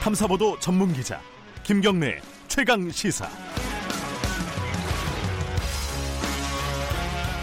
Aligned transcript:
탐사보도 0.00 0.58
전문 0.60 0.92
기자 0.92 1.20
김경래 1.64 2.20
최강 2.46 2.88
시사. 2.88 3.28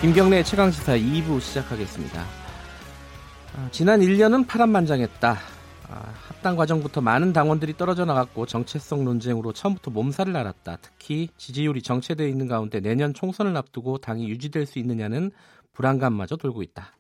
김경래 0.02 0.42
최강 0.42 0.72
시사 0.72 0.98
2부 0.98 1.42
시작하겠습니다. 1.42 2.24
아, 3.58 3.70
지난 3.72 4.00
1년은 4.00 4.48
파란만장했다. 4.48 5.38
아, 5.90 6.14
합당 6.28 6.56
과정부터 6.56 7.02
많은 7.02 7.34
당원들이 7.34 7.76
떨어져 7.78 8.06
나갔고 8.06 8.46
정체성 8.46 9.04
논쟁으로 9.04 9.52
처음부터 9.52 9.92
몸살을 9.92 10.36
앓았다. 10.36 10.78
특히 10.82 11.30
지지율이 11.38 11.82
정체되어 11.82 12.28
있는 12.28 12.48
가운데 12.48 12.80
내년 12.80 13.14
총선을 13.14 13.56
앞두고 13.58 13.98
당이 13.98 14.30
유지될 14.30 14.66
수 14.66 14.80
있느냐는 14.80 15.32
불안감마저 15.74 16.38
돌고 16.38 16.64
있다. 16.64 16.94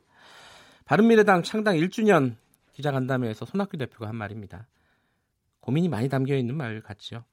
바른미래당 0.84 1.44
창당 1.44 1.78
1주년 1.78 2.36
기자간담회에서 2.74 3.46
손학규 3.46 3.78
대표가 3.78 4.10
한 4.10 4.16
말입니다. 4.16 4.68
고민이 5.66 5.90
많이 5.90 6.08
담겨 6.10 6.36
있는 6.36 6.56
말 6.56 6.80
같죠. 6.82 7.24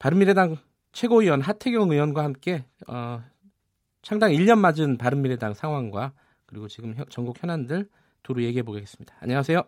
바른미래당 0.00 0.56
최고위원 0.90 1.40
하태경 1.40 1.92
의원과 1.92 2.24
함께 2.24 2.64
어, 2.88 3.22
창당 4.02 4.32
1년 4.32 4.58
맞은 4.58 4.98
바른미래당 4.98 5.54
상황과 5.54 6.12
그리고 6.46 6.66
지금 6.66 6.94
전국 7.10 7.40
현안들 7.40 7.88
두루 8.24 8.42
얘기해 8.42 8.64
보겠습니다. 8.64 9.14
안녕하세요. 9.20 9.62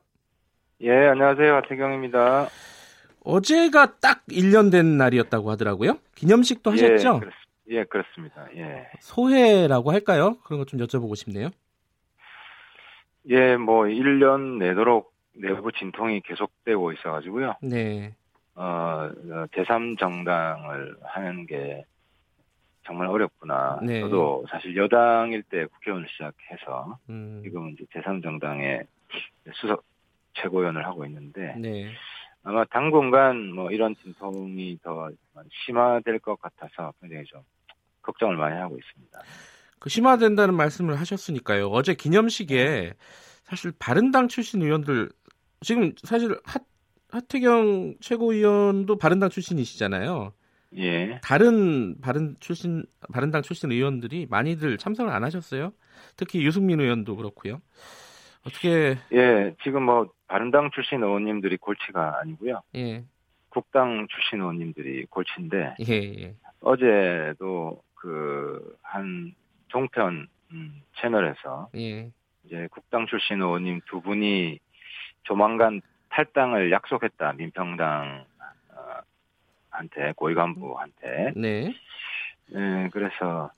예, 0.83 0.91
안녕하세요. 0.91 1.55
하태경입니다. 1.55 2.49
어제가 3.25 3.99
딱 4.01 4.25
1년 4.27 4.71
된 4.73 4.97
날이었다고 4.99 5.49
하더라고요. 5.53 5.99
기념식도 6.17 6.73
하셨죠? 6.73 7.15
예, 7.15 7.21
그렇, 7.21 7.31
예, 7.71 7.85
그렇습니다. 7.85 8.47
예. 8.57 8.89
소회라고 9.01 9.93
할까요? 9.93 10.37
그런 10.45 10.59
것 10.59 10.67
좀 10.67 10.81
여쭤보고 10.81 11.15
싶네요. 11.17 11.51
예, 13.29 13.57
뭐 13.57 13.85
1년 13.85 14.59
내도록 14.59 15.16
내부 15.37 15.71
진통이 15.73 16.21
계속되고 16.23 16.93
있어가지고요. 16.93 17.57
네. 17.63 18.15
어, 18.55 19.11
제3정당을 19.53 20.97
하는 21.03 21.47
게 21.47 21.85
정말 22.85 23.09
어렵구나. 23.09 23.81
네. 23.83 24.01
저도 24.01 24.47
사실 24.49 24.77
여당일 24.77 25.43
때 25.43 25.67
국회의원을 25.67 26.09
시작해서 26.09 26.99
음, 27.11 27.41
지금은 27.45 27.73
이제 27.75 27.85
제3정당의 27.93 28.87
수석 29.55 29.85
최고위원을 30.35 30.87
하고 30.87 31.05
있는데 31.07 31.55
네. 31.59 31.91
아마 32.45 32.65
당분간 32.67 33.53
뭐 33.53 33.71
이런 33.71 33.95
진통이 33.97 34.79
더 34.83 35.11
심화될 35.65 36.21
것 36.21 36.41
같아서 36.41 36.93
굉장히 37.01 37.25
좀 37.25 37.41
걱정을 38.03 38.37
많이 38.37 38.57
하고 38.57 38.79
있습니다. 38.79 39.21
그 39.81 39.89
심화된다는 39.91 40.55
말씀을 40.55 40.99
하셨으니까요. 41.01 41.69
어제 41.69 41.95
기념식에 41.95 42.95
사실 43.43 43.73
바른당 43.79 44.29
출신 44.29 44.63
의원들 44.63 45.11
지금 45.61 45.93
사실 46.03 46.39
하, 46.45 46.59
하태경 47.11 47.97
최고위원도 48.01 48.97
바른당 48.99 49.31
출신이시잖아요. 49.31 50.33
예. 50.79 51.21
다른 51.23 52.01
바른 52.01 52.37
출신 52.41 52.85
바른당 53.13 53.43
출신 53.43 53.71
의원들이 53.73 54.27
많이들 54.29 54.77
참석을 54.79 55.13
안 55.13 55.25
하셨어요. 55.25 55.73
특히 56.17 56.45
유승민 56.45 56.81
의원도 56.81 57.17
그렇고요. 57.17 57.61
어떻게 58.47 58.97
예, 59.13 59.55
지금 59.63 59.85
뭐 59.85 60.09
바른당 60.29 60.71
출신 60.75 61.03
의원님들이 61.03 61.57
골치가 61.57 62.21
아니고요. 62.21 62.63
예. 62.77 63.05
국당 63.49 64.07
출신 64.11 64.41
의원님들이 64.41 65.07
골치인데 65.07 65.77
예, 65.89 65.95
예. 65.95 66.35
어제도 66.61 67.83
그 67.95 68.77
한 68.83 69.35
종편 69.69 70.29
음, 70.53 70.83
채널에서 71.01 71.69
예. 71.77 72.11
이제 72.45 72.69
국당 72.71 73.07
출신 73.07 73.43
의원님 73.43 73.81
두 73.91 74.01
분이 74.01 74.59
조만간 75.27 75.83
탈당을 76.09 76.71
약속했다 76.71 77.35
민평당 77.35 78.25
어, 78.71 78.81
한테 79.71 80.13
고위 80.17 80.35
간부한테 80.35 81.33
네. 81.37 81.75
예, 82.55 82.89
그래서 82.93 83.51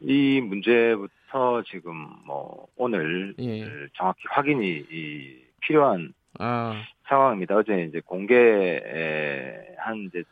이 0.00 0.40
문제부터 0.40 1.62
지금 1.62 1.94
뭐 2.26 2.66
오늘 2.76 3.34
예. 3.38 3.66
정확히 3.94 4.22
확인이 4.28 4.84
이 4.90 5.44
필요한 5.60 6.12
아, 6.38 6.84
상황입니다. 7.08 7.56
어제 7.56 7.84
이제 7.84 8.00
공개한 8.04 9.96
이제 10.06 10.22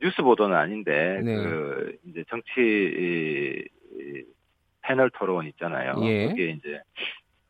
뉴스 0.00 0.22
보도는 0.22 0.56
아닌데 0.56 1.20
네. 1.22 1.36
그 1.36 1.98
이제 2.06 2.24
정치 2.28 3.68
패널 4.82 5.10
토론 5.10 5.46
있잖아요. 5.48 5.94
예. 6.02 6.28
거기에 6.28 6.50
이제 6.50 6.80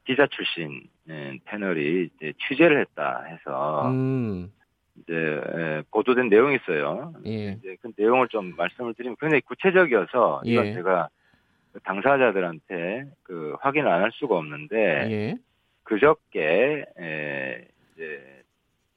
기자 0.04 0.26
출신 0.26 0.82
예, 0.99 0.99
패널이 1.44 2.10
이제 2.16 2.32
취재를 2.48 2.80
했다 2.80 3.22
해서 3.24 3.88
음. 3.90 4.52
이제 5.02 5.14
에, 5.14 5.82
보도된 5.90 6.28
내용이 6.28 6.56
있어요. 6.56 7.12
예. 7.26 7.52
이제 7.52 7.76
그 7.80 7.90
내용을 7.96 8.28
좀 8.28 8.54
말씀을 8.56 8.94
드리면 8.94 9.16
굉장히 9.20 9.40
구체적이어서 9.42 10.42
이건 10.44 10.66
예. 10.66 10.74
제가 10.74 11.08
그 11.72 11.80
당사자들한테 11.80 13.06
그 13.22 13.56
확인을 13.60 13.88
안할 13.88 14.10
수가 14.12 14.36
없는데 14.36 14.76
예. 15.10 15.38
그저께 15.84 16.84
에, 16.98 17.64
이제 17.94 18.42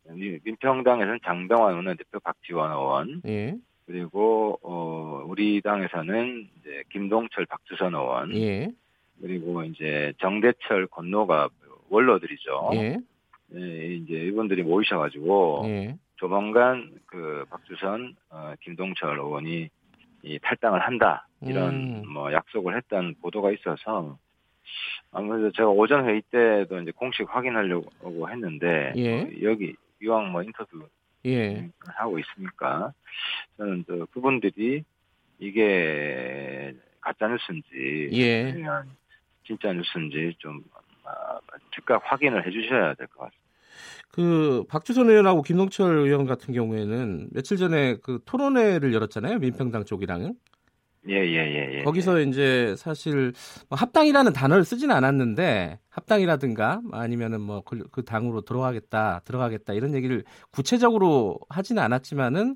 민- 0.09 0.39
민평당에서는 0.43 1.19
장병환 1.23 1.75
원내대표 1.75 2.19
박지원 2.19 2.71
의원 2.71 3.21
예. 3.25 3.55
그리고 3.85 4.59
어 4.61 5.23
우리 5.27 5.61
당에서는 5.61 6.47
이제 6.59 6.83
김동철 6.89 7.45
박주선 7.45 7.93
의원 7.93 8.35
예. 8.35 8.69
그리고 9.21 9.63
이제 9.63 10.13
정대철 10.19 10.87
권노가 10.87 11.49
원로들이죠. 11.93 12.71
예. 12.73 12.97
예, 13.55 13.95
이제 13.95 14.13
이분들이 14.15 14.63
모이셔가지고 14.63 15.63
예. 15.65 15.97
조만간 16.15 16.91
그 17.05 17.45
박주선, 17.49 18.15
어, 18.31 18.53
김동철 18.61 19.19
의원이 19.19 19.69
이 20.23 20.39
탈당을 20.39 20.79
한다 20.81 21.27
이런 21.41 22.03
음. 22.03 22.03
뭐 22.07 22.31
약속을 22.31 22.75
했다는 22.77 23.15
보도가 23.21 23.51
있어서 23.51 24.17
아무래도 25.11 25.51
제가 25.51 25.69
오전 25.69 26.07
회의 26.07 26.21
때도 26.31 26.79
이제 26.81 26.91
공식 26.91 27.27
확인하려고 27.29 28.29
했는데 28.29 28.93
예. 28.95 29.21
어, 29.21 29.29
여기 29.43 29.75
이왕 30.01 30.31
뭐 30.31 30.41
인터뷰 30.41 30.87
예. 31.25 31.69
하고 31.85 32.17
있으니까 32.17 32.93
저는 33.57 33.83
또 33.87 34.05
그분들이 34.07 34.83
이게 35.39 36.73
가짜 37.01 37.27
뉴스인지 37.27 38.09
예. 38.13 38.55
진짜 39.45 39.73
뉴스인지 39.73 40.35
좀 40.37 40.63
아, 40.73 40.79
즉각 41.75 42.01
확인을 42.05 42.45
해주셔야 42.45 42.93
될 42.95 43.07
것 43.07 43.19
같습니다. 43.25 43.43
그 44.11 44.63
박주선 44.69 45.09
의원하고 45.09 45.41
김동철 45.41 45.97
의원 45.97 46.25
같은 46.25 46.53
경우에는 46.53 47.29
며칠 47.31 47.57
전에 47.57 47.97
그 48.03 48.19
토론회를 48.25 48.93
열었잖아요. 48.93 49.39
민평당 49.39 49.85
쪽이랑은. 49.85 50.35
예예예 51.09 51.79
예, 51.79 51.83
거기서 51.83 52.21
이제 52.21 52.75
사실 52.77 53.33
뭐 53.67 53.77
합당이라는 53.77 54.31
단어를 54.31 54.63
쓰진 54.63 54.89
않았는데 54.89 55.79
합당이라든가 55.89 56.81
아니면은 56.93 57.41
뭐그 57.41 58.05
당으로 58.05 58.41
들어가겠다 58.41 59.19
들어가겠다 59.25 59.73
이런 59.73 59.95
얘기를 59.95 60.23
구체적으로 60.51 61.39
하지는 61.49 61.83
않았지만은 61.83 62.55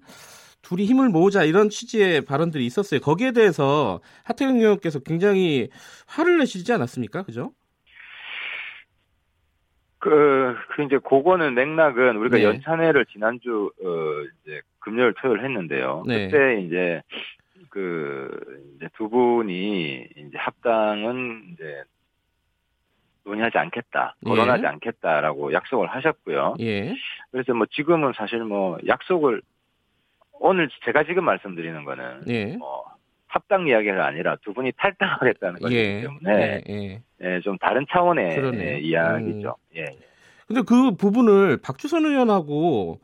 둘이 0.62 0.85
힘을 0.85 1.09
모으자 1.09 1.44
이런 1.44 1.69
취지의 1.69 2.22
발언들이 2.22 2.66
있었어요. 2.66 3.02
거기에 3.02 3.34
대해서 3.34 4.00
하태경 4.24 4.58
의원께서 4.59 5.00
굉장히 5.00 5.69
화를 6.06 6.38
내시지 6.38 6.72
않았습니까? 6.72 7.24
그죠? 7.24 7.52
그, 10.07 10.56
그 10.69 10.84
이제 10.84 10.97
그거는 11.00 11.53
맥락은 11.53 12.16
우리가 12.16 12.38
네. 12.38 12.44
연찬회를 12.45 13.06
지난주 13.07 13.69
어 13.84 14.23
이제 14.41 14.62
금요일 14.79 15.13
토요일 15.18 15.44
했는데요. 15.44 16.03
네. 16.07 16.29
그때 16.29 16.62
이제 16.62 17.01
그 17.69 18.29
이제 18.78 18.88
두 18.96 19.09
분이 19.09 20.07
이제 20.16 20.38
합당은 20.38 21.50
이제 21.51 21.84
논의하지 23.25 23.58
않겠다, 23.58 24.16
예. 24.26 24.29
거론하지 24.29 24.66
않겠다라고 24.66 25.52
약속을 25.52 25.87
하셨고요. 25.87 26.55
예. 26.61 26.96
그래서 27.32 27.53
뭐 27.53 27.67
지금은 27.70 28.14
사실 28.16 28.40
뭐 28.40 28.78
약속을 28.87 29.41
오늘 30.40 30.70
제가 30.85 31.03
지금 31.03 31.26
말씀드리는 31.26 31.84
거는 31.84 32.22
예. 32.29 32.55
뭐 32.55 32.85
합당 33.37 33.67
이야기가 33.67 34.05
아니라 34.05 34.35
두 34.41 34.53
분이 34.53 34.72
탈당하겠다는 34.78 35.59
거기 35.61 35.75
예. 35.75 36.01
때문에 36.01 36.63
예. 36.67 36.73
예. 36.73 37.01
예, 37.22 37.39
좀 37.41 37.57
다른 37.59 37.85
차원의 37.91 38.35
그러네요. 38.35 38.75
예, 38.75 38.79
이야기죠. 38.79 39.55
예. 39.75 39.85
근데 40.47 40.61
그 40.61 40.91
부분을 40.95 41.57
박주선 41.57 42.05
의원하고 42.05 42.99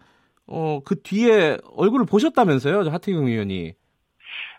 어 0.47 0.81
그 0.85 1.01
뒤에 1.01 1.57
얼굴을 1.75 2.05
보셨다면서요, 2.05 2.83
저 2.83 2.89
하태경 2.91 3.27
의원이. 3.27 3.73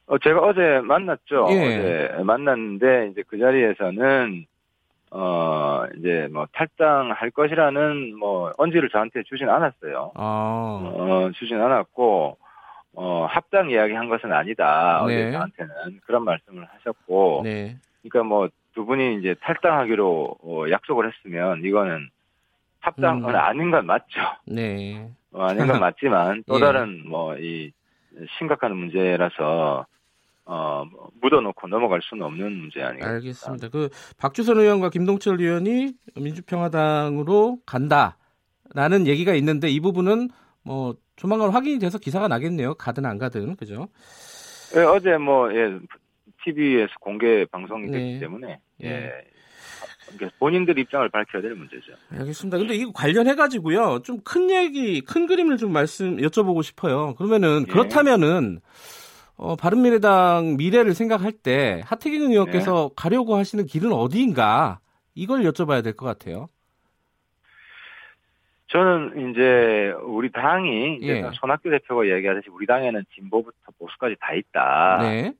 어, 0.06 0.18
제가 0.18 0.40
어제 0.40 0.80
만났죠. 0.82 1.46
예. 1.50 2.10
어제 2.14 2.22
만났는데, 2.22 3.08
이제 3.10 3.22
그 3.26 3.38
자리에서는, 3.38 4.46
어, 5.10 5.84
이제 5.98 6.28
뭐 6.32 6.46
탈당할 6.52 7.30
것이라는 7.30 8.16
뭐 8.18 8.52
언지를 8.58 8.88
저한테 8.90 9.22
주진 9.24 9.48
않았어요. 9.48 10.12
아, 10.14 10.92
어, 10.94 11.30
주진 11.34 11.60
않았고, 11.60 12.36
어, 12.94 13.26
합당 13.28 13.70
이야기 13.70 13.92
한 13.94 14.08
것은 14.08 14.32
아니다. 14.32 15.04
네. 15.06 15.26
어제 15.26 15.32
저한테는. 15.32 16.00
그런 16.06 16.24
말씀을 16.24 16.66
하셨고, 16.66 17.42
네. 17.44 17.76
그러니까 18.02 18.22
뭐 18.28 18.48
두 18.74 18.84
분이 18.84 19.18
이제 19.20 19.34
탈당하기로 19.40 20.36
어, 20.42 20.64
약속을 20.70 21.10
했으면 21.10 21.64
이거는 21.64 22.10
합당은 22.80 23.30
음. 23.30 23.36
아닌 23.36 23.70
건 23.70 23.86
맞죠. 23.86 24.20
네. 24.46 25.08
어, 25.32 25.44
아닌 25.44 25.66
건 25.66 25.80
맞지만 25.80 26.42
또 26.46 26.56
예. 26.56 26.60
다른 26.60 27.08
뭐 27.08 27.36
이 27.36 27.72
심각한 28.38 28.76
문제라서 28.76 29.86
어뭐 30.44 31.10
묻어놓고 31.20 31.68
넘어갈 31.68 32.00
수는 32.02 32.24
없는 32.24 32.52
문제 32.52 32.82
아니겠습니까? 32.82 33.14
알겠습니다. 33.14 33.68
그 33.70 33.88
박주선 34.18 34.58
의원과 34.58 34.90
김동철 34.90 35.40
의원이 35.40 35.94
민주평화당으로 36.16 37.58
간다라는 37.64 39.06
얘기가 39.06 39.34
있는데 39.34 39.68
이 39.68 39.80
부분은 39.80 40.28
뭐 40.64 40.94
조만간 41.16 41.50
확인이 41.50 41.78
돼서 41.78 41.98
기사가 41.98 42.28
나겠네요. 42.28 42.74
가든 42.74 43.04
안 43.06 43.18
가든 43.18 43.56
그죠? 43.56 43.88
예, 44.76 44.80
어제 44.80 45.16
뭐 45.18 45.52
예, 45.54 45.78
TV에서 46.44 46.92
공개 47.00 47.44
방송이 47.46 47.90
됐기 47.90 48.14
네. 48.14 48.18
때문에 48.20 48.60
예. 48.82 48.88
예. 48.88 49.10
본인들 50.38 50.78
입장을 50.78 51.08
밝혀야 51.08 51.40
될 51.42 51.54
문제죠. 51.54 51.92
알겠습니다. 52.10 52.58
근데 52.58 52.74
이거 52.74 52.92
관련해 52.92 53.34
가지고요. 53.34 54.00
좀 54.04 54.20
큰 54.24 54.50
얘기, 54.50 55.00
큰 55.00 55.26
그림을 55.26 55.56
좀 55.56 55.72
말씀 55.72 56.16
여쭤보고 56.18 56.62
싶어요. 56.62 57.14
그러면은 57.14 57.64
예. 57.68 57.72
그렇다면은 57.72 58.60
어, 59.36 59.56
바른미래당 59.56 60.56
미래를 60.58 60.94
생각할 60.94 61.32
때 61.32 61.82
하태경 61.84 62.30
의원께서 62.30 62.88
네. 62.90 62.94
가려고 62.96 63.34
하시는 63.36 63.64
길은 63.66 63.92
어디인가 63.92 64.80
이걸 65.14 65.42
여쭤봐야 65.42 65.82
될 65.82 65.94
것 65.94 66.06
같아요. 66.06 66.48
저는 68.74 69.30
이제 69.30 69.94
우리 70.02 70.32
당이 70.32 70.96
이제 70.96 71.18
예. 71.18 71.30
손학규 71.34 71.70
대표가 71.70 72.04
이야기하듯이 72.06 72.50
우리 72.50 72.66
당에는 72.66 73.04
진보부터 73.14 73.56
보수까지 73.78 74.16
다 74.18 74.34
있다. 74.34 74.98
네, 75.00 75.32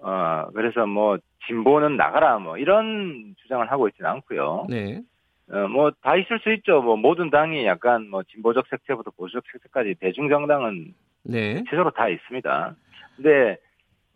어 0.00 0.46
그래서 0.54 0.86
뭐 0.86 1.18
진보는 1.46 1.98
나가라 1.98 2.38
뭐 2.38 2.56
이런 2.56 3.34
주장을 3.42 3.70
하고 3.70 3.86
있지는 3.88 4.08
않고요. 4.08 4.66
네, 4.70 5.02
어, 5.50 5.68
뭐다 5.68 6.16
있을 6.16 6.38
수 6.38 6.50
있죠. 6.54 6.80
뭐 6.80 6.96
모든 6.96 7.28
당이 7.28 7.66
약간 7.66 8.08
뭐 8.08 8.22
진보적 8.22 8.66
색채부터 8.70 9.10
보수적 9.10 9.44
색채까지 9.52 9.96
대중 10.00 10.30
정당은 10.30 10.94
네, 11.24 11.56
대체적으로 11.56 11.90
다 11.90 12.08
있습니다. 12.08 12.74
근데 13.16 13.58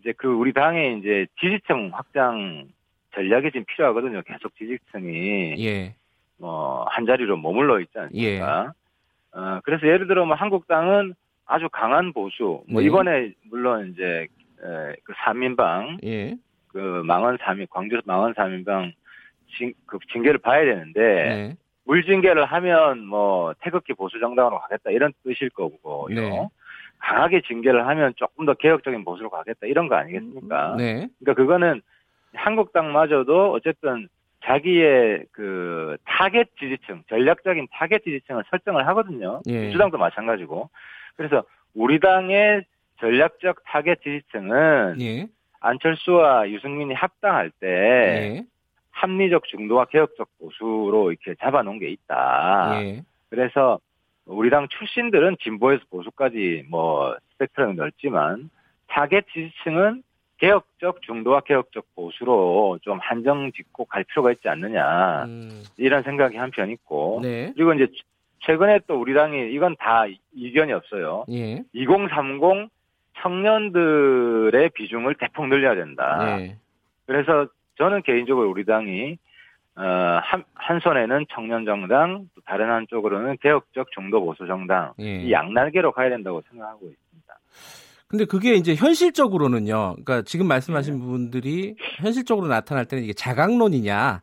이제 0.01 0.15
그 0.17 0.29
우리 0.29 0.55
당의 0.55 1.01
이제 1.01 1.27
지지층 1.39 1.91
확장 1.93 2.69
전략이 3.15 3.51
지금 3.51 3.67
필요하거든요. 3.67 4.23
계속 4.23 4.57
지지층이 4.57 5.57
예, 5.59 5.95
뭐 6.39 6.75
한 6.95 7.07
자리로 7.07 7.37
머물러 7.37 7.81
있지 7.81 7.99
않습니까? 7.99 8.73
어, 9.33 9.61
그래서 9.65 9.87
예를 9.87 10.07
들어 10.07 10.25
뭐 10.25 10.37
한국당은 10.37 11.15
아주 11.45 11.69
강한 11.71 12.13
보수, 12.13 12.63
뭐 12.69 12.81
네. 12.81 12.87
이번에 12.87 13.33
물론 13.51 13.91
이제 13.93 14.27
에, 14.63 14.95
그 15.03 15.13
3인방, 15.13 16.05
예, 16.05 16.37
그 16.69 17.03
망언 17.05 17.37
3인 17.39 17.67
광주 17.69 18.01
망언 18.05 18.33
3인방 18.35 18.93
징, 19.59 19.73
그 19.87 19.99
징계를 20.13 20.39
봐야 20.39 20.65
되는데 20.65 21.01
네, 21.01 21.57
물징계를 21.85 22.45
하면 22.45 23.05
뭐 23.07 23.55
태극기 23.61 23.93
보수 23.95 24.21
정당으로 24.21 24.61
가겠다 24.61 24.91
이런 24.91 25.13
뜻일 25.25 25.51
거고요. 25.51 26.07
네. 26.15 26.49
강하게 26.99 27.43
징계를 27.43 27.87
하면 27.89 28.15
조금 28.17 28.47
더 28.47 28.55
개혁적인 28.55 29.05
보수로 29.05 29.29
가겠다 29.29 29.67
이런 29.67 29.89
거 29.89 29.97
아니겠습니까? 29.97 30.77
네, 30.79 31.09
그러니까 31.19 31.35
그거는 31.35 31.83
한국당마저도 32.33 33.53
어쨌든 33.53 34.09
자기의 34.45 35.25
그 35.33 35.97
타겟 36.05 36.47
지지층, 36.59 37.03
전략적인 37.09 37.69
타겟 37.73 37.99
지지층을 38.05 38.45
설정을 38.51 38.87
하거든요. 38.89 39.41
예. 39.47 39.61
민주당도 39.61 39.99
마찬가지고. 39.99 40.69
그래서 41.17 41.45
우리 41.75 41.99
당의 41.99 42.65
전략적 43.01 43.65
타겟 43.65 43.97
지지층은 44.03 45.01
예, 45.01 45.27
안철수와 45.61 46.49
유승민이 46.51 46.95
합당할 46.95 47.51
때 47.59 47.67
예, 47.67 48.45
합리적 48.91 49.45
중도와 49.45 49.87
개혁적 49.87 50.29
보수로 50.39 51.11
이렇게 51.11 51.35
잡아놓은 51.41 51.79
게 51.79 51.89
있다. 51.89 52.83
예, 52.83 53.03
그래서 53.31 53.81
우리 54.27 54.51
당 54.51 54.69
출신들은 54.69 55.37
진보에서 55.43 55.83
보수까지 55.91 56.67
뭐 56.69 57.17
스펙트럼이 57.33 57.75
넓지만 57.75 58.51
타겟 58.89 59.25
지지층은 59.33 60.03
개혁적 60.45 61.01
중도와 61.03 61.41
개혁적 61.41 61.87
보수로 61.95 62.79
좀 62.83 62.99
한정 63.01 63.51
짓고 63.53 63.87
갈 63.87 64.05
필요가 64.05 64.31
있지 64.33 64.49
않느냐 64.49 65.25
음, 65.25 65.63
이런 65.79 66.03
생각이 66.03 66.37
한편 66.37 66.71
있고 66.71 67.21
네, 67.23 67.51
그리고 67.55 67.73
이제 67.73 67.87
최근에 68.41 68.81
또 68.87 69.01
우리 69.01 69.15
당이 69.15 69.53
이건 69.53 69.75
다 69.79 70.05
이견이 70.35 70.73
없어요. 70.73 71.25
예, 71.31 71.63
2030 71.73 72.69
청년들의 73.23 74.71
비중을 74.71 75.15
대폭 75.15 75.49
늘려야 75.49 75.75
된다. 75.75 76.37
네, 76.37 76.59
그래서 77.07 77.47
저는 77.79 78.03
개인적으로 78.03 78.51
우리 78.51 78.67
당이 78.67 79.17
어, 79.77 79.83
한, 80.23 80.45
한 80.55 80.79
손에는 80.79 81.27
청년 81.31 81.65
정당, 81.65 82.29
또 82.35 82.41
다른 82.45 82.71
한쪽으로는 82.71 83.39
개혁적 83.41 83.91
중도 83.93 84.25
보수 84.25 84.47
정당 84.47 84.93
예. 85.01 85.17
이 85.17 85.33
양날개로 85.33 85.91
가야 85.91 86.11
된다고 86.11 86.43
생각하고 86.49 86.87
있습니다. 86.87 87.35
근데 88.09 88.25
그게 88.25 88.55
이제 88.55 88.75
현실적으로는요. 88.75 89.97
그러니까 90.05 90.23
지금 90.23 90.47
말씀하신 90.47 90.95
네. 90.95 91.01
부분들이 91.01 91.75
현실적으로 92.01 92.49
나타날 92.49 92.87
때는 92.87 93.03
이게 93.03 93.13
자강론이냐 93.13 94.23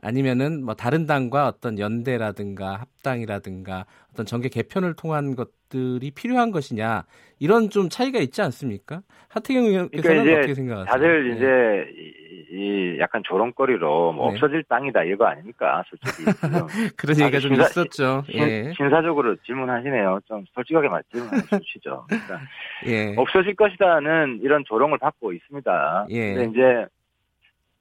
아니면은 0.00 0.64
뭐 0.64 0.74
다른 0.74 1.06
당과 1.06 1.48
어떤 1.48 1.78
연대라든가 1.78 2.76
합당이라든가 2.76 3.84
어떤 4.12 4.26
정계 4.26 4.48
개편을 4.48 4.94
통한 4.94 5.34
것들이 5.34 6.10
필요한 6.12 6.50
것이냐 6.52 7.04
이런 7.40 7.68
좀 7.68 7.88
차이가 7.88 8.18
있지 8.20 8.40
않습니까? 8.42 9.02
하태경 9.28 9.64
의원께서는 9.64 10.16
그러니까 10.22 10.38
어떻게 10.38 10.54
생각하세요? 10.54 10.86
다들 10.92 11.28
네. 11.30 11.36
이제 11.36 11.92
이, 12.00 12.94
이 12.96 12.98
약간 13.00 13.22
조롱거리로 13.24 14.12
뭐 14.12 14.28
네. 14.30 14.34
없어질 14.34 14.62
땅이다 14.64 15.02
이거 15.04 15.26
아닙니까? 15.26 15.82
솔직히 15.88 16.24
그런 16.96 17.20
얘기가 17.20 17.40
좀 17.40 17.54
심사- 17.54 17.68
있었죠. 17.70 18.24
예. 18.34 18.64
신- 18.64 18.74
신사적으로 18.74 19.36
질문하시네요. 19.44 20.20
좀 20.26 20.44
솔직하게 20.54 20.88
말 20.88 21.02
질문해 21.12 21.42
주시죠. 21.42 22.06
그러니까 22.08 22.40
예. 22.86 23.14
없어질 23.16 23.54
것이다는 23.56 24.40
이런 24.42 24.64
조롱을 24.64 24.98
받고 24.98 25.32
있습니다. 25.32 26.06
예. 26.10 26.34
근데 26.34 26.50
이제 26.50 26.86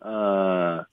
어, 0.02 0.84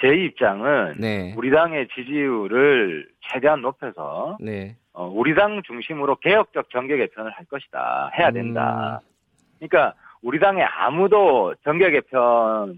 제 0.00 0.08
입장은 0.08 0.96
네. 0.98 1.34
우리 1.36 1.50
당의 1.50 1.88
지지율을 1.94 3.08
최대한 3.20 3.60
높여서 3.60 4.38
네. 4.40 4.76
어, 4.92 5.06
우리 5.06 5.34
당 5.34 5.62
중심으로 5.62 6.16
개혁적 6.16 6.70
정계 6.70 6.96
개편을 6.96 7.30
할 7.30 7.44
것이다. 7.44 8.10
해야 8.18 8.30
된다. 8.30 9.00
음. 9.02 9.06
그러니까 9.58 9.94
우리 10.22 10.38
당에 10.40 10.62
아무도 10.62 11.54
정계 11.64 11.90
개편에 11.90 12.74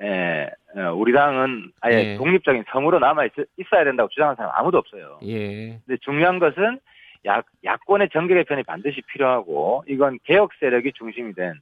에, 0.00 0.50
어, 0.76 0.92
우리 0.94 1.12
당은 1.12 1.72
아예 1.80 2.12
예. 2.12 2.16
독립적인 2.16 2.64
성으로 2.72 2.98
남아 2.98 3.26
있, 3.26 3.32
어야 3.72 3.84
된다고 3.84 4.08
주장하는 4.08 4.36
사람 4.36 4.52
아무도 4.54 4.78
없어요. 4.78 5.18
예. 5.24 5.78
근데 5.86 5.98
중요한 6.00 6.38
것은 6.38 6.80
야, 7.26 7.42
야권의 7.64 8.08
정계 8.12 8.34
개편이 8.34 8.62
반드시 8.62 9.02
필요하고 9.02 9.84
이건 9.86 10.18
개혁 10.24 10.50
세력이 10.58 10.92
중심이 10.94 11.34
된 11.34 11.54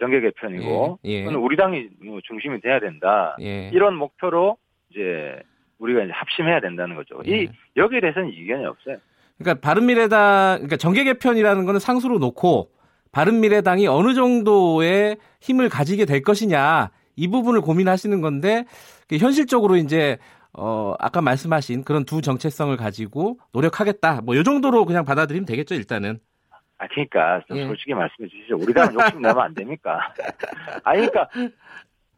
정계 0.00 0.20
개편이고 0.20 0.98
예, 1.04 1.10
예. 1.10 1.26
우리 1.26 1.56
당이 1.56 1.88
뭐 2.04 2.20
중심이 2.24 2.60
돼야 2.60 2.80
된다. 2.80 3.36
예. 3.40 3.70
이런 3.72 3.94
목표로 3.94 4.56
이제 4.90 5.38
우리가 5.78 6.02
이제 6.02 6.12
합심해야 6.12 6.60
된다는 6.60 6.96
거죠. 6.96 7.20
예. 7.26 7.42
이 7.42 7.48
여기에 7.76 8.00
대해서는 8.00 8.30
이견이 8.32 8.64
없어요. 8.64 8.96
그러니까 9.38 9.60
바른미래당 9.60 10.56
그러니까 10.56 10.76
정계 10.76 11.04
개편이라는 11.04 11.64
거는 11.64 11.80
상수로 11.80 12.18
놓고 12.18 12.70
바른미래당이 13.12 13.86
어느 13.86 14.14
정도의 14.14 15.18
힘을 15.40 15.68
가지게 15.68 16.06
될 16.06 16.22
것이냐 16.22 16.90
이 17.16 17.28
부분을 17.28 17.60
고민하시는 17.60 18.20
건데 18.20 18.64
그 19.08 19.16
현실적으로 19.16 19.76
이제 19.76 20.18
어 20.52 20.94
아까 20.98 21.22
말씀하신 21.22 21.84
그런 21.84 22.04
두 22.04 22.20
정체성을 22.20 22.76
가지고 22.76 23.38
노력하겠다 23.52 24.22
뭐요 24.22 24.42
정도로 24.42 24.84
그냥 24.84 25.04
받아들이면 25.04 25.46
되겠죠 25.46 25.74
일단은 25.74 26.18
아, 26.80 26.86
그러니까 26.88 27.42
좀 27.46 27.58
예. 27.58 27.66
솔직히 27.66 27.92
말씀해 27.92 28.26
주시죠. 28.28 28.56
우리 28.56 28.72
당은 28.72 28.94
욕심 28.94 29.20
내면 29.20 29.38
안 29.38 29.54
됩니까? 29.54 30.14
아니, 30.82 31.06
그러니까 31.06 31.28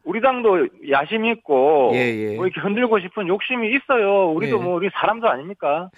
우리 0.05 0.21
당도 0.21 0.67
야심 0.89 1.25
있고 1.25 1.91
예, 1.93 1.97
예. 1.99 2.35
뭐 2.37 2.45
이렇게 2.47 2.61
흔들고 2.61 2.99
싶은 3.01 3.27
욕심이 3.27 3.73
있어요. 3.75 4.31
우리도 4.31 4.57
예. 4.57 4.61
뭐 4.63 4.75
우리 4.75 4.89
사람도 4.93 5.27
아닙니까? 5.29 5.89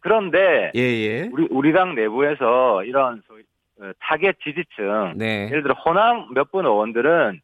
그런데 0.00 0.72
예예 0.74 1.30
우리 1.32 1.46
우리 1.50 1.72
당 1.72 1.94
내부에서 1.94 2.84
이런 2.84 3.22
소위 3.26 3.42
어, 3.80 3.92
타겟 4.00 4.34
지지층 4.42 5.14
네 5.16 5.46
예를 5.46 5.62
들어 5.62 5.74
호남 5.74 6.32
몇 6.34 6.50
분 6.50 6.66
의원들은 6.66 7.40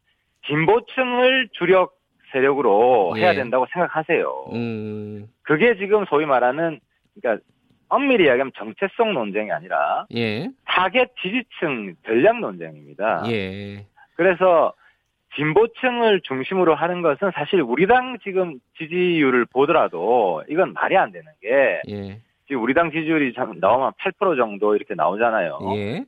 진보층을 0.47 1.49
주력 1.53 1.95
세력으로 2.31 3.13
예. 3.17 3.21
해야 3.21 3.33
된다고 3.33 3.65
생각하세요. 3.73 4.45
음 4.53 5.27
그게 5.43 5.77
지금 5.77 6.05
소위 6.05 6.25
말하는 6.25 6.79
그러니까 7.19 7.43
엄밀히 7.89 8.25
이야기하면 8.25 8.51
정체성 8.55 9.13
논쟁이 9.13 9.51
아니라 9.51 10.05
예, 10.15 10.49
타겟 10.65 11.09
지지층 11.21 11.95
전략 12.05 12.39
논쟁입니다. 12.39 13.23
예, 13.27 13.85
그래서 14.15 14.73
진보층을 15.35 16.21
중심으로 16.21 16.75
하는 16.75 17.01
것은 17.01 17.31
사실 17.33 17.61
우리 17.61 17.87
당 17.87 18.17
지금 18.23 18.59
지지율을 18.77 19.45
보더라도 19.45 20.43
이건 20.49 20.73
말이 20.73 20.97
안 20.97 21.11
되는 21.11 21.27
게 21.41 21.81
예, 21.89 22.19
지금 22.47 22.63
우리 22.63 22.73
당 22.73 22.91
지지율이 22.91 23.33
참 23.33 23.59
나오면 23.59 23.91
8% 23.99 24.37
정도 24.37 24.75
이렇게 24.75 24.93
나오잖아요. 24.95 25.59
예, 25.75 26.05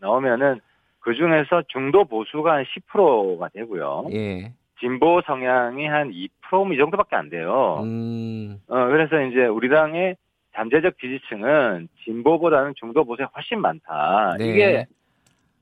나오면은 0.00 0.60
그 1.00 1.14
중에서 1.14 1.62
중도 1.68 2.04
보수가 2.04 2.52
한 2.52 2.64
10%가 2.64 3.48
되고요. 3.48 4.06
예, 4.12 4.52
진보 4.80 5.20
성향이 5.22 5.86
한 5.86 6.10
2%이 6.10 6.76
정도밖에 6.76 7.16
안 7.16 7.30
돼요. 7.30 7.80
음, 7.82 8.60
어, 8.68 8.86
그래서 8.86 9.20
이제 9.22 9.46
우리 9.46 9.68
당의 9.68 10.16
잠재적 10.54 10.98
지지층은 10.98 11.88
진보보다는 12.04 12.74
중도 12.76 13.04
보수에 13.04 13.26
훨씬 13.34 13.60
많다. 13.60 14.36
네. 14.38 14.46
이게 14.46 14.86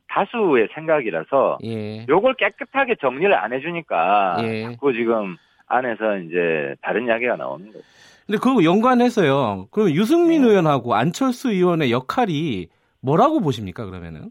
다수의 0.08 0.68
생각이라서 0.74 1.58
예. 1.64 2.04
요걸 2.08 2.34
깨끗하게 2.34 2.96
정리를 2.96 3.34
안 3.34 3.52
해주니까 3.52 4.36
예. 4.42 4.62
자꾸 4.64 4.92
지금 4.92 5.36
안에서 5.66 6.18
이제 6.18 6.74
다른 6.82 7.06
이야기가 7.06 7.36
나오는 7.36 7.66
거죠. 7.72 7.80
근데 8.26 8.38
그거 8.38 8.62
연관해서요. 8.62 9.68
그럼 9.70 9.90
유승민 9.90 10.42
네. 10.42 10.48
의원하고 10.50 10.94
안철수 10.94 11.50
의원의 11.50 11.90
역할이 11.90 12.68
뭐라고 13.00 13.40
보십니까, 13.40 13.84
그러면은? 13.86 14.30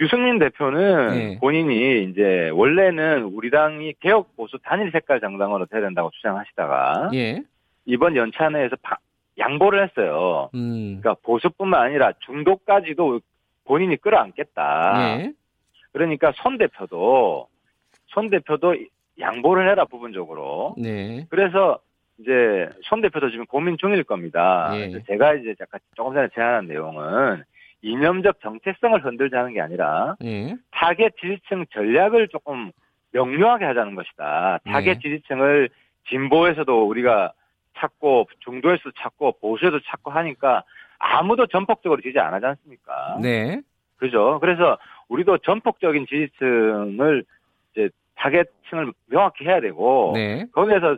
유승민 0.00 0.38
대표는 0.38 1.08
네. 1.08 1.38
본인이 1.40 2.04
이제 2.04 2.50
원래는 2.54 3.24
우리 3.24 3.50
당이 3.50 3.94
개혁 4.00 4.34
보수 4.36 4.58
단일 4.62 4.90
색깔 4.92 5.20
정당으로 5.20 5.66
돼야 5.66 5.80
된다고 5.80 6.10
주장하시다가 6.12 7.10
예. 7.14 7.42
이번 7.86 8.14
연찬회에서 8.16 8.76
바- 8.82 8.96
양보를 9.40 9.82
했어요. 9.82 10.50
음. 10.54 11.00
그러니까 11.00 11.16
보수뿐만 11.24 11.82
아니라 11.82 12.12
중도까지도 12.20 13.20
본인이 13.64 13.96
끌어안겠다. 13.96 15.20
예. 15.20 15.32
그러니까 15.92 16.32
손 16.36 16.58
대표도 16.58 17.48
손 18.06 18.30
대표도 18.30 18.76
양보를 19.18 19.68
해라 19.68 19.84
부분적으로. 19.84 20.74
네. 20.78 21.26
그래서 21.30 21.78
이제 22.18 22.68
손 22.82 23.00
대표도 23.00 23.30
지금 23.30 23.46
고민 23.46 23.76
중일 23.78 24.04
겁니다. 24.04 24.70
예. 24.74 24.88
그래서 24.88 25.06
제가 25.06 25.34
이제 25.34 25.54
약간 25.60 25.80
조금 25.96 26.14
전에 26.14 26.28
제안한 26.34 26.66
내용은 26.66 27.42
이념적 27.82 28.40
정체성을 28.40 29.04
흔들자는 29.04 29.54
게 29.54 29.60
아니라 29.60 30.16
예. 30.22 30.54
타겟 30.70 31.10
지지층 31.20 31.64
전략을 31.72 32.28
조금 32.28 32.70
명료하게 33.12 33.64
하자는 33.64 33.94
것이다. 33.94 34.60
타겟 34.64 34.94
네. 34.94 34.98
지지층을 35.00 35.70
진보에서도 36.08 36.86
우리가 36.86 37.32
찾고 37.80 38.28
중도에서도 38.40 38.92
찾고 38.98 39.38
보수에도 39.40 39.80
찾고 39.80 40.10
하니까 40.10 40.64
아무도 40.98 41.46
전폭적으로 41.46 42.00
지지 42.02 42.18
안 42.18 42.34
하지 42.34 42.46
않습니까? 42.46 43.18
네. 43.20 43.60
그죠? 43.96 44.38
그래서 44.40 44.78
우리도 45.08 45.38
전폭적인 45.38 46.06
지지층을 46.06 47.24
이제 47.72 47.90
타겟층을 48.16 48.92
명확히 49.06 49.44
해야 49.44 49.60
되고 49.60 50.12
네. 50.14 50.46
거기에서 50.52 50.96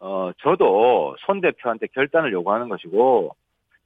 어 0.00 0.30
저도 0.38 1.16
손 1.20 1.40
대표한테 1.40 1.86
결단을 1.88 2.32
요구하는 2.32 2.68
것이고 2.68 3.34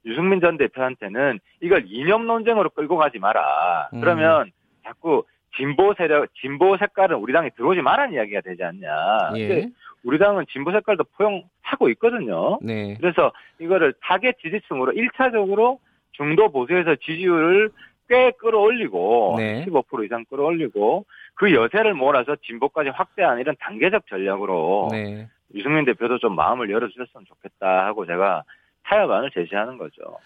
유승민 0.05 0.39
전 0.39 0.57
대표한테는 0.57 1.39
이걸 1.61 1.85
이념 1.87 2.25
논쟁으로 2.25 2.69
끌고 2.69 2.97
가지 2.97 3.19
마라. 3.19 3.89
음. 3.93 4.01
그러면 4.01 4.51
자꾸 4.83 5.23
진보 5.55 5.93
세력, 5.95 6.33
진보 6.35 6.77
색깔은 6.77 7.17
우리 7.17 7.33
당에 7.33 7.49
들어오지 7.55 7.81
말라는 7.81 8.13
이야기가 8.13 8.41
되지 8.41 8.63
않냐. 8.63 9.31
예. 9.37 9.69
우리 10.03 10.17
당은 10.17 10.45
진보 10.51 10.71
색깔도 10.71 11.05
포용하고 11.15 11.89
있거든요. 11.89 12.59
네. 12.61 12.95
그래서 12.99 13.31
이거를 13.59 13.93
타겟 14.01 14.33
지지층으로 14.41 14.93
1차적으로 14.93 15.79
중도 16.11 16.51
보수에서 16.51 16.95
지지율을 16.95 17.71
꽤 18.07 18.31
끌어올리고 18.31 19.35
네. 19.37 19.65
15% 19.65 20.05
이상 20.05 20.25
끌어올리고 20.25 21.05
그 21.35 21.53
여세를 21.53 21.93
몰아서 21.93 22.35
진보까지 22.35 22.89
확대하는 22.89 23.41
이런 23.41 23.55
단계적 23.59 24.07
전략으로 24.07 24.89
네. 24.91 25.27
유승민 25.53 25.85
대표도 25.85 26.19
좀 26.19 26.35
마음을 26.35 26.69
열어주셨으면 26.69 27.25
좋겠다 27.25 27.85
하고 27.85 28.05
제가 28.05 28.43
타협안을 28.83 29.31
제시하는 29.31 29.77
거죠. 29.77 30.17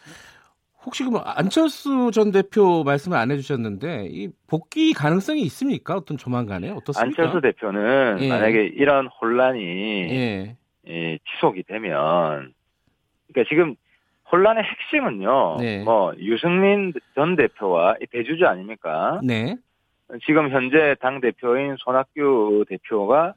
혹시 0.86 1.04
그럼 1.04 1.22
안철수 1.26 2.12
전 2.12 2.32
대표 2.32 2.84
말씀을 2.84 3.18
안 3.18 3.32
해주셨는데 3.32 4.08
이 4.10 4.30
복귀 4.48 4.94
가능성이 4.94 5.42
있습니까? 5.44 5.96
어떤 5.96 6.18
조만간에 6.18 6.70
어떻습니까? 6.70 7.24
안철수 7.24 7.42
대표는 7.42 8.18
예. 8.22 8.30
만약에 8.30 8.66
이런 8.76 9.08
혼란이 9.08 9.62
예. 9.62 10.58
이 10.86 11.20
지속이 11.34 11.64
되면 11.64 12.54
그러니까 13.28 13.50
지금 13.50 13.76
혼란의 14.32 14.64
핵심은요. 14.64 15.58
네. 15.60 15.84
뭐 15.84 16.14
유승민 16.18 16.94
전 17.16 17.36
대표와 17.36 17.96
이 18.02 18.06
대주주 18.08 18.46
아닙니까? 18.46 19.22
네. 19.24 19.56
지금 20.26 20.50
현재 20.50 20.96
당 21.00 21.22
대표인 21.22 21.76
손학규 21.80 22.66
대표가 22.68 23.34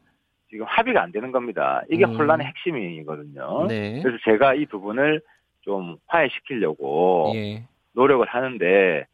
지금 0.51 0.65
합의가 0.67 1.03
안 1.03 1.13
되는 1.13 1.33
겁니다. 1.33 1.83
이게 1.91 2.05
음. 2.05 2.17
혼란의 2.17 2.47
핵심이거든요. 2.47 3.67
네. 3.69 4.01
그래서 4.03 4.19
제가 4.25 4.55
이 4.55 4.67
부분을 4.67 5.21
좀 5.67 5.97
화해시키려고 6.07 7.33
예. 7.35 7.65
노력을 7.93 8.25
하는데 8.27 9.05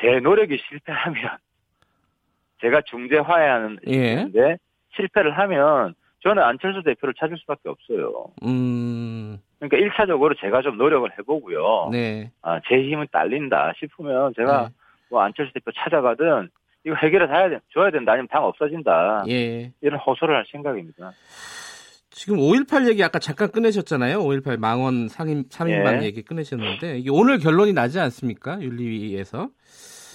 제 0.00 0.20
노력이 0.20 0.58
실패하면 0.68 1.22
제가 2.60 2.80
중재 2.86 3.18
화해하는 3.18 3.78
예. 3.86 3.92
있는데 3.92 4.56
실패를 4.96 5.38
하면 5.38 5.94
저는 6.20 6.42
안철수 6.42 6.82
대표를 6.82 7.14
찾을 7.14 7.36
수밖에 7.38 7.68
없어요. 7.68 8.24
음. 8.44 9.38
그러니까 9.60 9.76
1차적으로 9.76 10.36
제가 10.40 10.62
좀 10.62 10.76
노력을 10.76 11.08
해보고요. 11.18 11.90
네. 11.92 12.32
아, 12.42 12.60
제 12.66 12.76
힘은 12.82 13.06
딸린다 13.12 13.74
싶으면 13.78 14.32
제가 14.34 14.68
네. 14.68 14.74
뭐 15.10 15.20
안철수 15.20 15.52
대표 15.52 15.70
찾아가든 15.72 16.48
이거 16.84 16.96
해결해 16.96 17.26
줘야, 17.26 17.48
돼, 17.48 17.58
줘야 17.72 17.90
된다 17.90 18.12
아니면 18.12 18.28
당 18.28 18.44
없어진다 18.44 19.24
예. 19.28 19.72
이런 19.80 20.00
호소를 20.00 20.34
할 20.34 20.44
생각입니다. 20.50 21.12
지금 22.18 22.38
5.18 22.38 22.88
얘기 22.88 23.04
아까 23.04 23.20
잠깐 23.20 23.52
꺼내셨잖아요. 23.52 24.18
5.18 24.18 24.56
망원 24.56 25.06
상임 25.08 25.44
3인방 25.44 26.02
예. 26.02 26.06
얘기 26.06 26.24
꺼내셨는데 26.24 26.98
이게 26.98 27.10
오늘 27.10 27.38
결론이 27.38 27.72
나지 27.72 28.00
않습니까? 28.00 28.60
윤리위에서. 28.60 29.50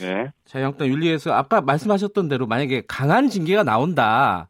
네. 0.02 0.30
자유한국당 0.44 0.90
윤리위에서 0.90 1.32
아까 1.32 1.62
말씀하셨던 1.62 2.28
대로 2.28 2.46
만약에 2.46 2.84
강한 2.90 3.30
징계가 3.30 3.64
나온다. 3.64 4.50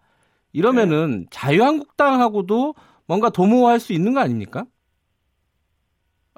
이러면은 0.52 1.20
네. 1.20 1.26
자유한국당하고도 1.30 2.74
뭔가 3.06 3.30
도모할 3.30 3.80
수 3.80 3.94
있는 3.94 4.16
거 4.16 4.20
아닙니까? 4.20 4.66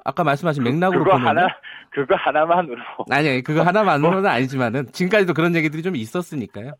아까 0.06 0.24
말씀하신 0.24 0.62
맥락으로 0.62 1.00
그거 1.04 1.12
보면 1.12 1.26
하나 1.26 1.48
그거 1.90 2.14
하나만으로 2.14 2.76
아니 3.10 3.42
그거 3.42 3.62
하나만으로는 3.62 4.26
아니지만은 4.26 4.86
지금까지도 4.92 5.34
그런 5.34 5.54
얘기들이 5.56 5.82
좀 5.82 5.96
있었으니까요. 5.96 6.72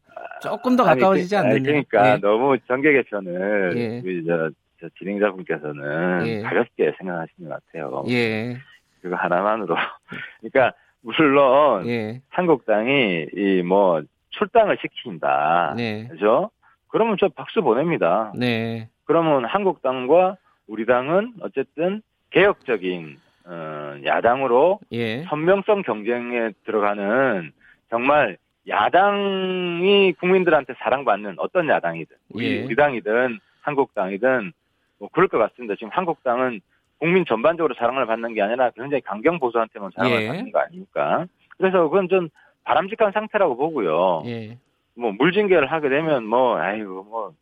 조금 0.42 0.76
더 0.76 0.84
가까워지지 0.84 1.34
그- 1.34 1.38
않느냐. 1.40 1.62
그러니까 1.62 2.12
예. 2.12 2.16
너무 2.18 2.56
정계 2.68 2.92
개편을 2.92 3.72
예. 3.76 4.00
우리 4.04 4.24
저, 4.26 4.50
저 4.80 4.88
진행자분께서는 4.98 6.26
예. 6.26 6.42
가볍게 6.42 6.92
생각하시는 6.98 7.48
것 7.48 7.60
같아요. 7.66 8.04
예. 8.08 8.56
그거 9.02 9.16
하나만으로. 9.16 9.74
그러니까 10.40 10.76
물론 11.02 11.86
예. 11.86 12.20
한국당이 12.28 13.26
이 13.34 13.62
뭐 13.62 14.02
출당을 14.30 14.76
시킨다. 14.82 15.72
네. 15.76 16.08
그죠? 16.08 16.50
그러면 16.88 17.16
저 17.18 17.28
박수 17.28 17.62
보냅니다. 17.62 18.32
네. 18.38 18.88
그러면 19.04 19.46
한국당과 19.46 20.36
우리 20.66 20.84
당은 20.84 21.32
어쨌든 21.40 22.02
개혁적인 22.36 23.16
어, 23.46 23.96
야당으로 24.04 24.78
예. 24.92 25.22
선명성 25.22 25.80
경쟁에 25.82 26.50
들어가는 26.66 27.50
정말 27.88 28.36
야당이 28.68 30.12
국민들한테 30.20 30.74
사랑받는 30.78 31.36
어떤 31.38 31.66
야당이든 31.68 32.14
우리, 32.34 32.58
예. 32.58 32.64
우리 32.64 32.76
당이든 32.76 33.38
한국당이든 33.62 34.52
뭐 34.98 35.08
그럴 35.12 35.28
것 35.28 35.38
같습니다. 35.38 35.76
지금 35.76 35.88
한국당은 35.92 36.60
국민 36.98 37.24
전반적으로 37.24 37.74
사랑을 37.74 38.04
받는 38.04 38.34
게 38.34 38.42
아니라 38.42 38.70
굉장히 38.70 39.00
강경 39.00 39.38
보수한테만 39.38 39.92
사랑을 39.94 40.22
예. 40.22 40.28
받는 40.28 40.52
거 40.52 40.58
아닙니까? 40.58 41.26
그래서 41.56 41.84
그건 41.84 42.08
좀 42.10 42.28
바람직한 42.64 43.12
상태라고 43.12 43.56
보고요. 43.56 44.24
예. 44.26 44.58
뭐 44.94 45.12
물징계를 45.12 45.72
하게 45.72 45.88
되면 45.88 46.26
뭐 46.26 46.58
아이고 46.58 47.04
뭐 47.04 47.32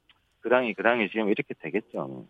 그 0.44 0.50
당이 0.50 0.74
그 0.74 0.82
당이 0.82 1.08
지금 1.08 1.30
이렇게 1.30 1.54
되겠죠. 1.58 2.26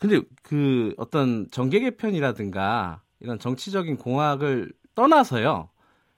근데 0.00 0.20
그 0.42 0.94
어떤 0.96 1.46
정계 1.50 1.78
개편이라든가 1.80 3.02
이런 3.20 3.38
정치적인 3.38 3.98
공학을 3.98 4.72
떠나서요. 4.94 5.68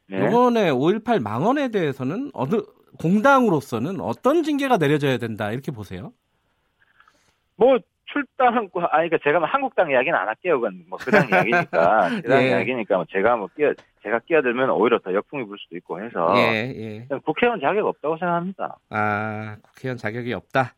네. 0.08 0.28
이번에 0.28 0.70
5.18 0.70 1.20
망언에 1.20 1.68
대해서는 1.68 2.30
어느 2.32 2.62
공당으로서는 3.00 4.00
어떤 4.00 4.44
징계가 4.44 4.76
내려져야 4.76 5.18
된다 5.18 5.50
이렇게 5.50 5.72
보세요. 5.72 6.12
뭐 7.56 7.78
출당 8.06 8.54
아니 8.56 9.08
그러니까 9.08 9.18
제가 9.24 9.40
뭐 9.40 9.48
한국당 9.48 9.90
이야기는 9.90 10.16
안 10.16 10.28
할게요. 10.28 10.60
그건 10.60 10.84
뭐 10.88 10.98
그당 10.98 11.26
이야기니까 11.30 12.20
그당 12.22 12.42
예. 12.42 12.48
이야기니까 12.50 12.96
뭐 12.96 13.06
제가 13.10 13.36
뭐 13.36 13.48
끼어 13.56 13.72
제가 14.02 14.20
끼어들면 14.20 14.70
오히려 14.70 14.98
더 15.00 15.12
역풍이 15.12 15.44
불 15.44 15.58
수도 15.58 15.76
있고 15.76 16.00
해서 16.00 16.32
예, 16.36 16.72
예. 16.76 17.08
국회의원 17.24 17.60
자격 17.60 17.86
없다고 17.86 18.18
생각합니다. 18.18 18.76
아, 18.90 19.56
국회의원 19.62 19.96
자격이 19.96 20.32
없다. 20.34 20.74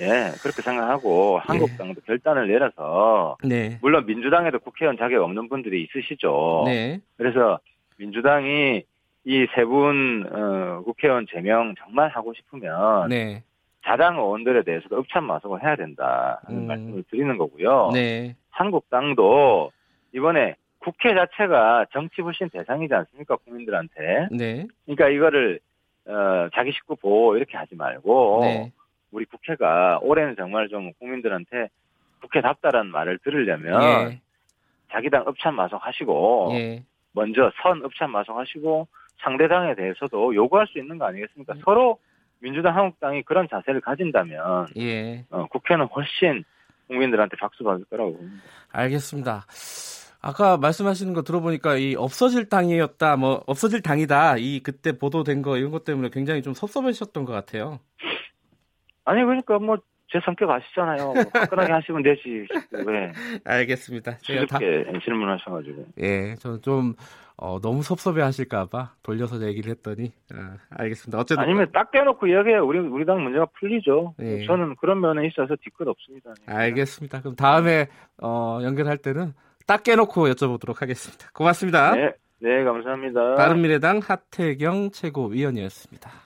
예, 0.00 0.32
그렇게 0.42 0.62
생각하고 0.62 1.38
한국당도 1.38 2.00
결단을 2.02 2.48
내려서 2.48 3.36
네. 3.44 3.78
물론 3.80 4.06
민주당에도 4.06 4.58
국회의원 4.58 4.96
자격 4.96 5.22
없는 5.22 5.48
분들이 5.48 5.84
있으시죠. 5.84 6.64
네. 6.66 7.00
그래서 7.16 7.60
민주당이 7.98 8.82
이 9.26 9.46
세분 9.54 10.26
어, 10.30 10.82
국회의원 10.84 11.26
제명 11.30 11.74
정말 11.78 12.08
하고 12.10 12.34
싶으면 12.34 13.08
네. 13.08 13.42
자당 13.84 14.16
의원들에 14.16 14.64
대해서도 14.64 14.98
읍참마속을 14.98 15.62
해야 15.62 15.76
된다 15.76 16.40
하는 16.44 16.62
음. 16.62 16.66
말씀을 16.66 17.04
드리는 17.10 17.38
거고요. 17.38 17.90
네. 17.92 18.34
한국당도 18.50 19.70
이번에 20.12 20.56
국회 20.78 21.14
자체가 21.14 21.86
정치 21.92 22.20
불신 22.22 22.50
대상이지 22.50 22.92
않습니까 22.92 23.36
국민들한테. 23.36 24.28
네. 24.30 24.66
그러니까 24.84 25.08
이거를 25.08 25.60
어, 26.06 26.48
자기 26.54 26.72
식구 26.72 26.96
보호 26.96 27.36
이렇게 27.36 27.56
하지 27.56 27.74
말고 27.74 28.40
네. 28.42 28.72
우리 29.14 29.24
국회가 29.26 30.00
올해는 30.02 30.34
정말 30.36 30.68
좀 30.68 30.92
국민들한테 30.94 31.68
국회답다라는 32.20 32.90
말을 32.90 33.18
들으려면 33.18 34.10
예. 34.10 34.20
자기 34.90 35.08
당 35.08 35.24
읍참마속하시고 35.28 36.50
예. 36.54 36.82
먼저 37.12 37.52
선 37.62 37.84
읍참마속하시고 37.84 38.88
상대 39.18 39.46
당에 39.46 39.76
대해서도 39.76 40.34
요구할 40.34 40.66
수 40.66 40.80
있는 40.80 40.98
거 40.98 41.06
아니겠습니까? 41.06 41.54
음. 41.54 41.60
서로 41.64 41.98
민주당, 42.40 42.76
한국당이 42.76 43.22
그런 43.22 43.46
자세를 43.48 43.80
가진다면 43.82 44.66
예. 44.78 45.24
어, 45.30 45.46
국회는 45.46 45.86
훨씬 45.86 46.44
국민들한테 46.88 47.36
박수 47.36 47.62
받을 47.62 47.84
거라고 47.84 48.16
봅니다. 48.16 48.42
알겠습니다. 48.72 49.46
아까 50.20 50.56
말씀하시는 50.56 51.12
거 51.12 51.22
들어보니까 51.22 51.76
이 51.76 51.94
없어질 51.94 52.48
당이었다, 52.48 53.16
뭐 53.16 53.44
없어질 53.46 53.80
당이다, 53.80 54.38
이 54.38 54.60
그때 54.60 54.98
보도된 54.98 55.42
거 55.42 55.56
이런 55.56 55.70
것 55.70 55.84
때문에 55.84 56.08
굉장히 56.10 56.42
좀 56.42 56.52
섭섭하셨던 56.52 57.26
것 57.26 57.32
같아요. 57.32 57.78
아니 59.04 59.22
그러니까 59.24 59.58
뭐 59.58 59.78
제 60.14 60.20
성격 60.24 60.48
아시잖아요. 60.48 61.12
뭐 61.12 61.14
화끈하게 61.32 61.72
하시면 61.72 62.02
되지. 62.04 62.46
왜 62.86 63.12
알겠습니다. 63.44 64.18
제가 64.18 64.46
다, 64.46 64.58
질문하셔가지고. 64.58 65.86
예, 66.00 66.36
저는 66.36 66.62
좀 66.62 66.94
어, 67.36 67.58
너무 67.60 67.82
섭섭해하실까봐 67.82 68.92
돌려서 69.02 69.42
얘기를 69.42 69.70
했더니 69.72 70.12
아, 70.32 70.56
알겠습니다. 70.70 71.18
어쨌든 71.18 71.42
아니면 71.42 71.68
딱 71.72 71.90
떼놓고 71.90 72.28
이야기해요. 72.28 72.64
우리 72.64 72.78
우리 72.78 73.04
당 73.04 73.24
문제가 73.24 73.46
풀리죠. 73.58 74.14
예. 74.20 74.46
저는 74.46 74.76
그런 74.76 75.00
면에 75.00 75.26
있어서 75.26 75.56
뒤끝 75.56 75.88
없습니다. 75.88 76.32
알겠습니다. 76.46 77.20
그럼 77.20 77.34
다음에 77.34 77.88
어, 78.22 78.60
연결할 78.62 78.98
때는 78.98 79.32
딱 79.66 79.82
깨놓고 79.82 80.28
여쭤보도록 80.28 80.78
하겠습니다. 80.80 81.28
고맙습니다. 81.32 81.96
네, 81.96 82.12
네 82.38 82.62
감사합니다. 82.62 83.34
바른미래당 83.34 84.00
하태경 84.04 84.90
최고위원이었습니다. 84.92 86.23